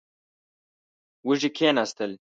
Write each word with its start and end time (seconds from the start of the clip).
وږي 1.27 1.49
کېناستل. 1.57 2.11